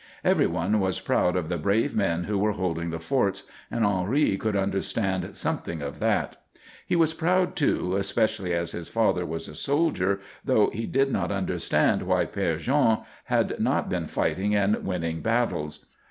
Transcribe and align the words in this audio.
Every 0.23 0.47
one 0.47 0.79
was 0.79 0.99
proud 0.99 1.35
of 1.35 1.47
the 1.47 1.59
brave 1.59 1.95
men 1.95 2.23
who 2.23 2.39
were 2.39 2.53
holding 2.53 2.89
the 2.89 2.99
forts, 2.99 3.43
and 3.69 3.85
Henri 3.85 4.35
could 4.35 4.55
understand 4.55 5.35
something 5.35 5.83
of 5.83 5.99
that. 5.99 6.41
He 6.87 6.95
was 6.95 7.13
proud, 7.13 7.55
too, 7.55 7.95
especially 7.95 8.51
as 8.51 8.71
his 8.71 8.89
father 8.89 9.27
was 9.27 9.47
a 9.47 9.53
soldier, 9.53 10.19
though 10.43 10.71
he 10.71 10.87
did 10.87 11.11
not 11.11 11.29
understand 11.31 12.01
why 12.01 12.25
Père 12.25 12.57
Jean 12.57 13.03
had 13.25 13.59
not 13.59 13.89
been 13.89 14.07
fighting 14.07 14.55
and 14.55 14.83
winning 14.83 15.21
battles. 15.21 15.85